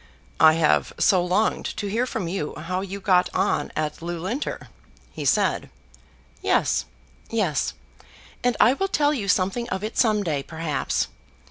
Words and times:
"I 0.39 0.53
have 0.53 0.93
so 0.97 1.23
longed 1.23 1.77
to 1.77 1.85
hear 1.85 2.07
from 2.07 2.27
you 2.27 2.55
how 2.55 2.81
you 2.81 2.99
got 2.99 3.29
on 3.35 3.71
at 3.75 4.01
Loughlinter," 4.01 4.69
he 5.11 5.25
said. 5.25 5.69
"Yes, 6.41 6.85
yes; 7.29 7.75
and 8.43 8.57
I 8.59 8.73
will 8.73 8.87
tell 8.87 9.13
you 9.13 9.27
something 9.27 9.69
of 9.69 9.83
it 9.83 9.99
some 9.99 10.23
day, 10.23 10.41
perhaps. 10.41 11.05